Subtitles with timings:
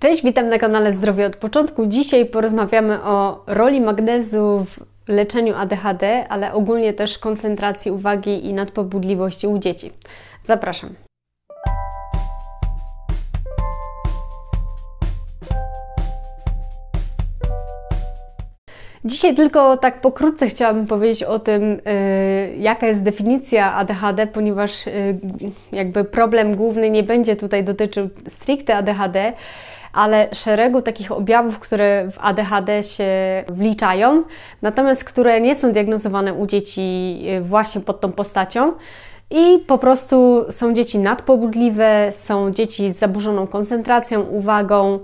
[0.00, 1.86] Cześć, witam na kanale Zdrowie od Początku.
[1.86, 9.46] Dzisiaj porozmawiamy o roli magnezu w leczeniu ADHD, ale ogólnie też koncentracji uwagi i nadpobudliwości
[9.46, 9.90] u dzieci.
[10.42, 10.90] Zapraszam.
[19.04, 24.92] Dzisiaj tylko tak pokrótce chciałabym powiedzieć o tym, yy, jaka jest definicja ADHD, ponieważ yy,
[25.72, 29.32] jakby problem główny nie będzie tutaj dotyczył stricte ADHD,
[29.98, 33.04] ale szeregu takich objawów, które w ADHD się
[33.48, 34.22] wliczają,
[34.62, 38.72] natomiast które nie są diagnozowane u dzieci y, właśnie pod tą postacią.
[39.30, 44.98] I po prostu są dzieci nadpobudliwe, są dzieci z zaburzoną koncentracją, uwagą,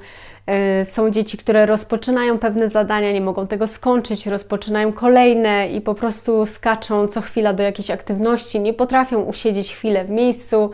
[0.81, 5.95] y, są dzieci, które rozpoczynają pewne zadania, nie mogą tego skończyć, rozpoczynają kolejne i po
[5.95, 10.71] prostu skaczą co chwila do jakiejś aktywności, nie potrafią usiedzieć chwilę w miejscu.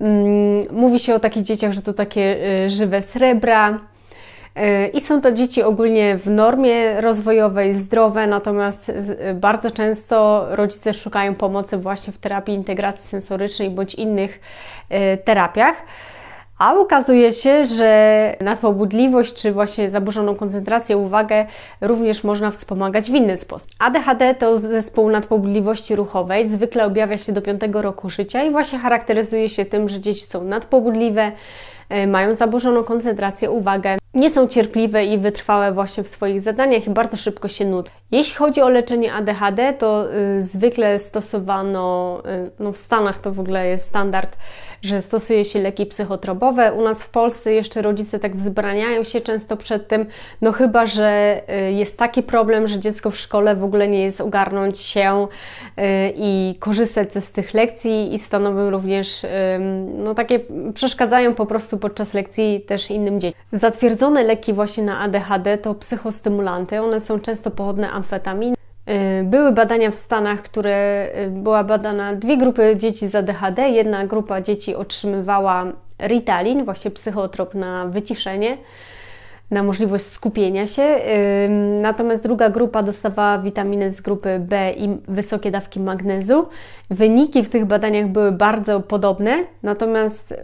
[0.00, 3.70] Mm, mówi się o takich dzieciach, że to takie y, żywe srebra.
[3.70, 8.92] Y, I są to dzieci ogólnie w normie rozwojowej, zdrowe, natomiast
[9.34, 14.40] bardzo często rodzice szukają pomocy właśnie w terapii integracji sensorycznej bądź innych
[14.90, 15.74] y, terapiach.
[16.58, 21.46] A okazuje się, że nadpobudliwość czy właśnie zaburzoną koncentrację, uwagę
[21.80, 23.68] również można wspomagać w inny sposób.
[23.78, 29.48] ADHD to zespół nadpobudliwości ruchowej, zwykle objawia się do 5 roku życia i właśnie charakteryzuje
[29.48, 31.32] się tym, że dzieci są nadpobudliwe,
[31.88, 36.90] e, mają zaburzoną koncentrację, uwagę, nie są cierpliwe i wytrwałe właśnie w swoich zadaniach i
[36.90, 37.90] bardzo szybko się nudzą.
[38.10, 43.40] Jeśli chodzi o leczenie ADHD, to y, zwykle stosowano, y, no w Stanach to w
[43.40, 44.36] ogóle jest standard,
[44.82, 46.72] że stosuje się leki psychotropowe.
[46.72, 50.06] U nas w Polsce jeszcze rodzice tak wzbraniają się często przed tym,
[50.40, 54.20] no chyba, że y, jest taki problem, że dziecko w szkole w ogóle nie jest
[54.20, 55.26] ogarnąć się
[55.78, 55.82] y,
[56.16, 59.28] i korzystać z tych lekcji i stanowią również, y,
[59.98, 60.40] no takie
[60.74, 63.40] przeszkadzają po prostu podczas lekcji też innym dzieciom.
[63.52, 67.90] Zatwierdzone leki właśnie na ADHD to psychostymulanty, one są często pochodne
[68.90, 73.68] Y, były badania w Stanach, które y, była badana dwie grupy dzieci z ADHD.
[73.68, 75.66] Jedna grupa dzieci otrzymywała
[76.02, 78.58] Ritalin, właśnie psychotrop na wyciszenie,
[79.50, 80.82] na możliwość skupienia się.
[80.82, 81.48] Y,
[81.82, 86.48] natomiast druga grupa dostawała witaminy z grupy B i wysokie dawki magnezu.
[86.90, 90.34] Wyniki w tych badaniach były bardzo podobne, natomiast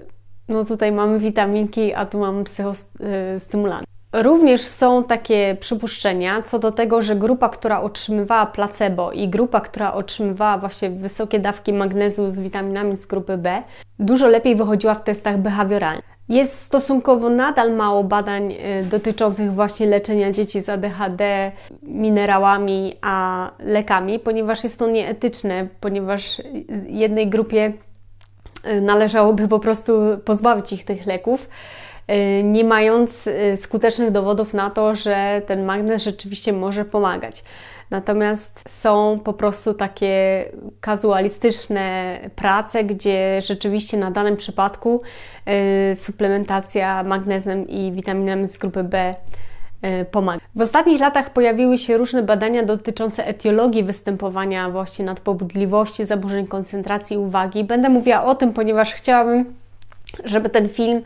[0.49, 3.84] no tutaj mamy witaminki, a tu mamy psychostymulanty.
[4.15, 9.95] Również są takie przypuszczenia co do tego, że grupa, która otrzymywała placebo i grupa, która
[9.95, 13.63] otrzymywała właśnie wysokie dawki magnezu z witaminami z grupy B,
[13.99, 16.05] dużo lepiej wychodziła w testach behawioralnych.
[16.29, 24.19] Jest stosunkowo nadal mało badań y, dotyczących właśnie leczenia dzieci z ADHD minerałami a lekami,
[24.19, 26.43] ponieważ jest to nieetyczne, ponieważ
[26.87, 27.73] jednej grupie
[28.67, 29.93] y, należałoby po prostu
[30.25, 31.49] pozbawić ich tych leków
[32.45, 37.45] nie mając y, skutecznych dowodów na to, że ten magnes rzeczywiście może pomagać.
[37.91, 40.45] Natomiast są po prostu takie
[40.81, 45.03] kazualistyczne prace, gdzie rzeczywiście na danym przypadku
[45.93, 49.15] y, suplementacja magnezem i witaminami z grupy B
[50.11, 50.41] pomaga.
[50.55, 57.65] W ostatnich latach pojawiły się różne badania dotyczące etiologii występowania właśnie nadpobudliwości, zaburzeń koncentracji uwagi.
[57.65, 59.55] Będę mówiła o tym, ponieważ chciałabym,
[60.25, 61.03] żeby ten film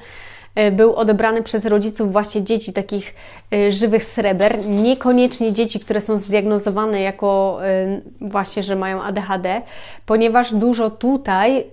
[0.73, 3.15] był odebrany przez rodziców właśnie dzieci takich
[3.53, 9.63] e, żywych sreber, niekoniecznie dzieci, które są zdiagnozowane jako e, właśnie, że mają ADHD,
[10.07, 11.65] ponieważ dużo tutaj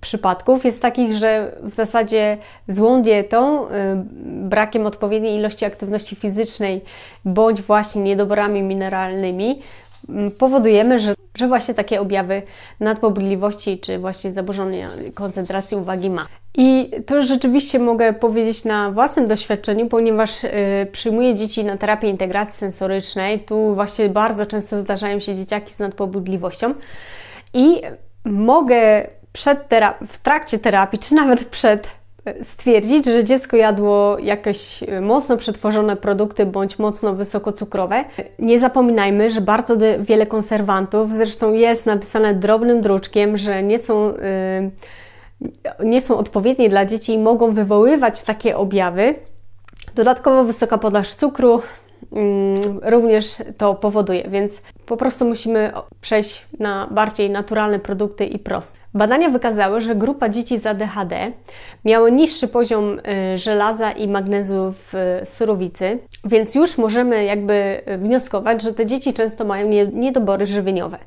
[0.00, 2.38] przypadków jest takich, że w zasadzie
[2.68, 3.66] złą dietą,
[4.24, 6.80] brakiem odpowiedniej ilości aktywności fizycznej
[7.24, 9.62] bądź właśnie niedoborami mineralnymi
[10.38, 12.42] powodujemy, że, że właśnie takie objawy
[12.80, 16.26] nadpobudliwości czy właśnie zaburzenia koncentracji uwagi ma.
[16.54, 20.50] I to rzeczywiście mogę powiedzieć na własnym doświadczeniu, ponieważ y,
[20.92, 23.40] przyjmuję dzieci na terapię integracji sensorycznej.
[23.40, 26.74] Tu właśnie bardzo często zdarzają się dzieciaki z nadpobudliwością
[27.54, 27.82] i
[28.24, 29.68] mogę przed
[30.08, 31.86] w trakcie terapii, czy nawet przed
[32.28, 38.04] y, stwierdzić, że dziecko jadło jakieś y, mocno przetworzone produkty bądź mocno wysokocukrowe.
[38.38, 44.08] Nie zapominajmy, że bardzo wiele konserwantów, zresztą jest napisane drobnym druczkiem, że nie są.
[44.08, 44.70] Yy,
[45.84, 49.14] nie są odpowiednie dla dzieci i mogą wywoływać takie objawy.
[49.94, 51.62] Dodatkowo wysoka podaż cukru
[52.12, 58.78] mm, również to powoduje, więc po prostu musimy przejść na bardziej naturalne produkty i proste.
[58.94, 61.32] Badania wykazały, że grupa dzieci z ADHD
[61.84, 62.98] miały niższy poziom
[63.34, 69.44] y, żelaza i magnezu w surowicy, więc już możemy jakby wnioskować, że te dzieci często
[69.44, 70.98] mają niedobory żywieniowe.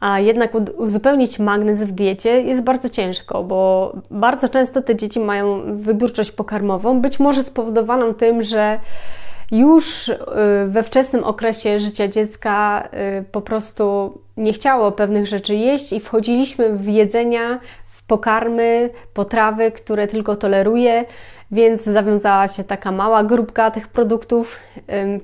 [0.00, 5.62] A jednak uzupełnić magnez w diecie jest bardzo ciężko, bo bardzo często te dzieci mają
[5.76, 8.80] wybiórczość pokarmową, być może spowodowaną tym, że
[9.50, 10.16] już y,
[10.66, 12.88] we wczesnym okresie życia dziecka
[13.20, 17.60] y, po prostu nie chciało pewnych rzeczy jeść i wchodziliśmy w jedzenia,
[18.06, 21.04] pokarmy, potrawy, które tylko toleruje
[21.52, 24.60] więc zawiązała się taka mała grupka tych produktów,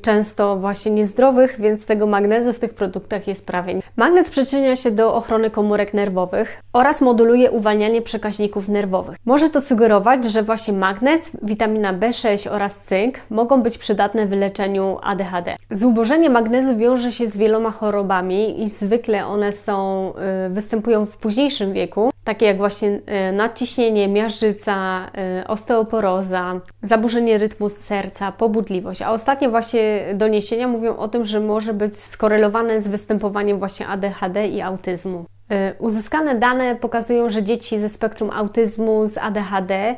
[0.02, 3.82] często właśnie niezdrowych, więc tego magnezu w tych produktach jest prawie nie.
[3.96, 9.16] Magnez przyczynia się do ochrony komórek nerwowych oraz moduluje uwalnianie przekaźników nerwowych.
[9.24, 14.98] Może to sugerować, że właśnie magnez, witamina B6 oraz cynk mogą być przydatne w leczeniu
[15.02, 15.56] ADHD.
[15.70, 20.12] Zubożenie magnezu wiąże się z wieloma chorobami i zwykle one są,
[20.46, 25.06] y, występują w późniejszym wieku, takie jak właśnie y, nadciśnienie, miażdżyca,
[25.40, 29.02] y, osteoporoza, zaburzenie rytmu serca, pobudliwość.
[29.02, 34.48] A ostatnie właśnie doniesienia mówią o tym, że może być skorelowane z występowaniem właśnie ADHD
[34.48, 35.24] i autyzmu.
[35.52, 39.96] Y, uzyskane dane pokazują, że dzieci ze spektrum autyzmu z ADHD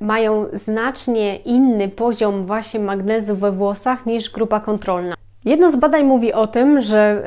[0.00, 5.14] mają znacznie inny poziom właśnie magnezu we włosach niż grupa kontrolna.
[5.44, 7.22] Jedno z badań mówi o tym, że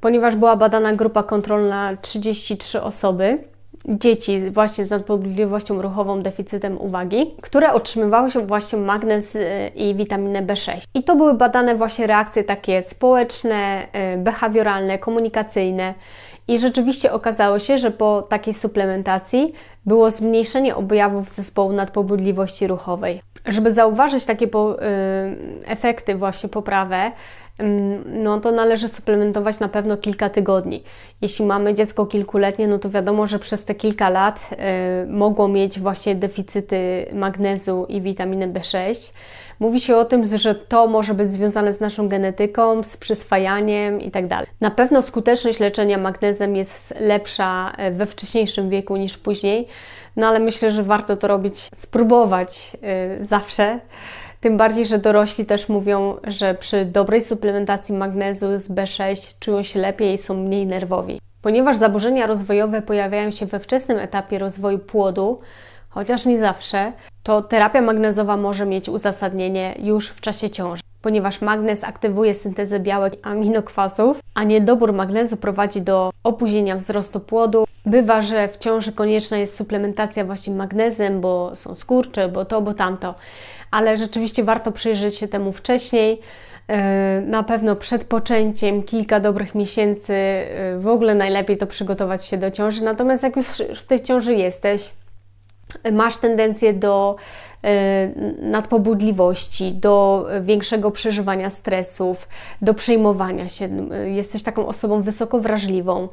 [0.00, 3.38] ponieważ była badana grupa kontrolna 33 osoby,
[3.88, 10.42] dzieci właśnie z nadpobudliwością ruchową, deficytem uwagi, które otrzymywały się właśnie magnez y, i witaminę
[10.42, 10.86] B6.
[10.94, 15.94] I to były badane właśnie reakcje takie społeczne, y, behawioralne, komunikacyjne.
[16.48, 19.52] I rzeczywiście okazało się, że po takiej suplementacji
[19.86, 23.20] było zmniejszenie objawów zespołu nadpobudliwości ruchowej.
[23.46, 24.86] Żeby zauważyć takie po, y,
[25.66, 27.12] efekty, właśnie poprawę,
[28.06, 30.82] no to należy suplementować na pewno kilka tygodni.
[31.20, 35.80] Jeśli mamy dziecko kilkuletnie, no to wiadomo, że przez te kilka lat y, mogło mieć
[35.80, 39.12] właśnie deficyty magnezu i witaminy B6.
[39.60, 44.28] Mówi się o tym, że to może być związane z naszą genetyką, z przyswajaniem itd.
[44.28, 49.68] Tak na pewno skuteczność leczenia magnezem jest lepsza e, we wcześniejszym wieku niż później,
[50.16, 52.76] no ale myślę, że warto to robić, spróbować
[53.20, 53.80] y, zawsze.
[54.40, 59.80] Tym bardziej, że dorośli też mówią, że przy dobrej suplementacji magnezu z B6 czują się
[59.80, 61.20] lepiej i są mniej nerwowi.
[61.42, 65.40] Ponieważ zaburzenia rozwojowe pojawiają się we wczesnym etapie rozwoju płodu,
[65.90, 66.92] chociaż nie zawsze,
[67.22, 70.82] to terapia magnezowa może mieć uzasadnienie już w czasie ciąży.
[71.02, 77.64] Ponieważ magnez aktywuje syntezę białek aminokwasów, a niedobór magnezu prowadzi do opóźnienia wzrostu płodu.
[77.88, 82.74] Bywa, że w ciąży konieczna jest suplementacja właśnie magnezem, bo są skurcze, bo to, bo
[82.74, 83.14] tamto
[83.70, 86.20] ale rzeczywiście warto przyjrzeć się temu wcześniej.
[86.68, 92.36] E, na pewno przed poczęciem, kilka dobrych miesięcy, e, w ogóle najlepiej to przygotować się
[92.36, 92.84] do ciąży.
[92.84, 93.46] Natomiast jak już
[93.76, 94.90] w tej ciąży jesteś,
[95.92, 97.16] masz tendencję do
[97.64, 98.08] e,
[98.42, 102.28] nadpobudliwości, do większego przeżywania stresów,
[102.62, 103.68] do przejmowania się.
[104.04, 106.08] Jesteś taką osobą wysoko wrażliwą,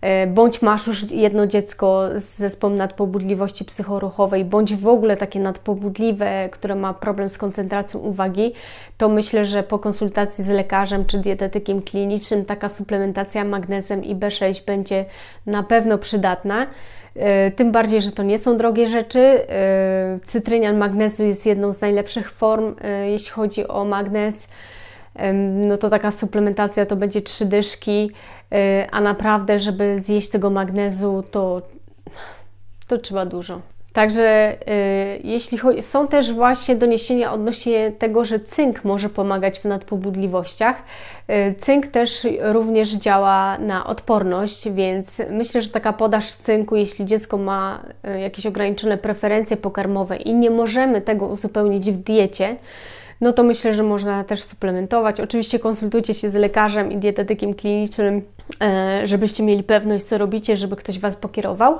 [0.00, 6.48] e, bądź masz już jedno dziecko z zespołem nadpobudliwości psychoruchowej, bądź w ogóle takie nadpobudliwe,
[6.52, 8.52] które ma problem z koncentracją uwagi,
[8.98, 14.64] to myślę, że po konsultacji z lekarzem czy dietetykiem klinicznym taka suplementacja magnezem i B6
[14.66, 15.04] będzie
[15.46, 16.66] na pewno przydatna.
[17.16, 19.20] E, tym bardziej, że to nie są drogie rzeczy.
[19.20, 24.48] E, cytrynian magnezu jest jedną z najlepszych form, e, jeśli chodzi o magnez.
[25.68, 28.10] No to taka suplementacja to będzie trzy dyszki,
[28.90, 31.62] a naprawdę, żeby zjeść tego magnezu, to,
[32.86, 33.60] to trzeba dużo.
[33.92, 39.64] Także y, jeśli chodzi, są też właśnie doniesienia odnośnie tego, że cynk może pomagać w
[39.64, 40.82] nadpobudliwościach.
[41.30, 47.38] Y, cynk też również działa na odporność, więc myślę, że taka podaż cynku, jeśli dziecko
[47.38, 47.82] ma
[48.16, 52.56] y, jakieś ograniczone preferencje pokarmowe i nie możemy tego uzupełnić w diecie,
[53.20, 55.20] no to myślę, że można też suplementować.
[55.20, 58.22] Oczywiście konsultujcie się z lekarzem i dietetykiem klinicznym,
[58.62, 61.78] e, żebyście mieli pewność, co robicie, żeby ktoś Was pokierował,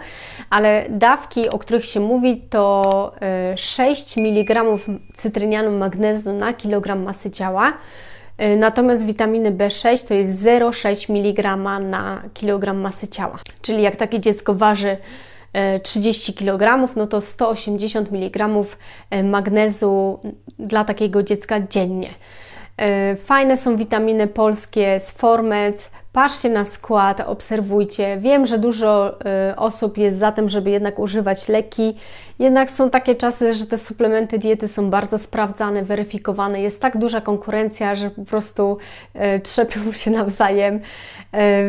[0.51, 3.13] ale dawki, o których się mówi, to
[3.57, 4.65] 6 e, mg
[5.15, 7.73] cytrynianu magnezu na kilogram masy ciała.
[8.39, 13.39] E, natomiast witaminy B6 to jest 0,6 mg na kilogram masy ciała.
[13.63, 14.97] Czyli jak takie dziecko waży
[15.83, 18.49] 30 kg, no to 180 mg
[19.11, 20.21] e, magnezu
[20.59, 22.11] dla takiego dziecka dziennie.
[22.77, 25.93] E, fajne są witaminy polskie z Formec.
[26.13, 28.17] Patrzcie na skład, obserwujcie.
[28.21, 31.97] Wiem, że dużo e, osób jest za tym, żeby jednak używać leki.
[32.39, 36.63] Jednak są takie czasy, że te suplementy diety są bardzo sprawdzane, weryfikowane.
[36.63, 38.79] Jest tak duża konkurencja, że po prostu
[39.43, 40.81] trzepią się nawzajem.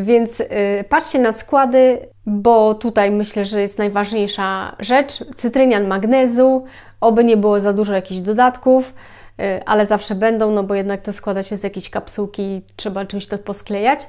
[0.03, 0.43] Więc
[0.89, 1.99] patrzcie na składy,
[2.31, 5.23] bo tutaj myślę, że jest najważniejsza rzecz.
[5.35, 6.65] Cytrynian magnezu,
[7.01, 8.93] oby nie było za dużo jakichś dodatków,
[9.39, 13.27] y, ale zawsze będą, no bo jednak to składa się z jakiejś kapsułki, trzeba czymś
[13.27, 13.99] to posklejać.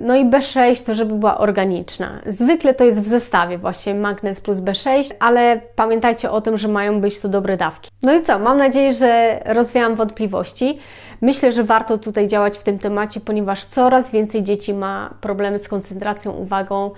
[0.00, 2.08] No i B6 to, żeby była organiczna.
[2.26, 7.00] Zwykle to jest w zestawie właśnie magnez plus B6, ale pamiętajcie o tym, że mają
[7.00, 7.90] być to dobre dawki.
[8.02, 8.38] No i co?
[8.38, 10.78] Mam nadzieję, że rozwiałam wątpliwości.
[11.20, 15.68] Myślę, że warto tutaj działać w tym temacie, ponieważ coraz więcej dzieci ma problemy z
[15.68, 16.90] koncentracją, uwagą.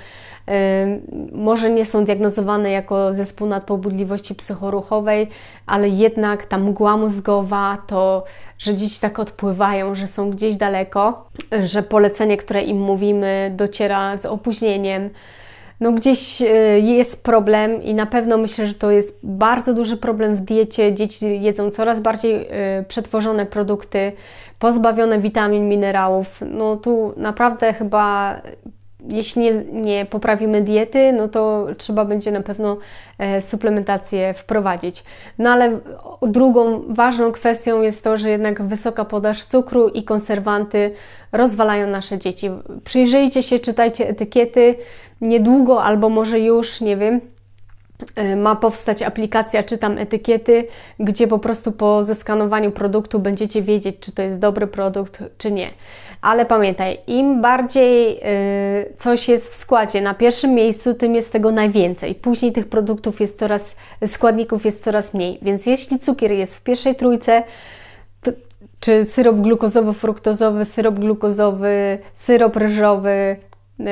[1.32, 5.28] Może nie są diagnozowane jako zespół nadpobudliwości psychoruchowej,
[5.66, 8.24] ale jednak ta mgła mózgowa, to,
[8.58, 11.28] że dzieci tak odpływają, że są gdzieś daleko,
[11.62, 11.82] że
[12.18, 15.10] polecenie, które im mówimy, dociera z opóźnieniem.
[15.80, 16.46] No gdzieś y,
[16.80, 20.94] jest problem i na pewno myślę, że to jest bardzo duży problem w diecie.
[20.94, 22.34] Dzieci jedzą coraz bardziej
[22.80, 24.12] y, przetworzone produkty,
[24.58, 26.42] pozbawione witamin, minerałów.
[26.50, 28.36] No tu naprawdę chyba
[29.08, 32.78] jeśli nie, nie, poprawimy diety, no to trzeba będzie na pewno
[33.18, 35.04] e, suplementację wprowadzić.
[35.38, 35.78] No ale
[36.22, 40.90] drugą ważną kwestią jest to, że jednak wysoka podaż cukru i konserwanty
[41.32, 42.50] rozwalają nasze dzieci.
[42.84, 44.74] Przyjrzyjcie się, czytajcie etykiety.
[45.20, 47.20] Niedługo albo może już, nie wiem,
[48.36, 50.64] ma powstać aplikacja Czytam etykiety,
[51.00, 55.70] gdzie po prostu po zeskanowaniu produktu będziecie wiedzieć, czy to jest dobry produkt, czy nie.
[56.20, 61.52] Ale pamiętaj, im bardziej y, coś jest w składzie na pierwszym miejscu, tym jest tego
[61.52, 62.14] najwięcej.
[62.14, 63.76] Później tych produktów jest coraz,
[64.06, 65.38] składników jest coraz mniej.
[65.42, 67.42] Więc jeśli cukier jest w pierwszej trójce,
[68.80, 73.36] czy syrop glukozowo-fruktozowy, syrop glukozowy, syrop ryżowy,
[73.80, 73.84] y,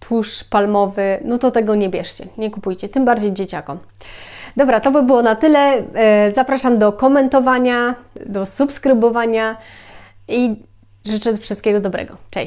[0.00, 3.78] tłuszcz palmowy, no to tego nie bierzcie, nie kupujcie, tym bardziej dzieciakom.
[4.56, 5.82] Dobra, to by było na tyle.
[5.94, 7.94] E, zapraszam do komentowania,
[8.26, 9.56] do subskrybowania
[10.28, 10.56] i
[11.04, 12.16] życzę wszystkiego dobrego.
[12.30, 12.46] Cześć!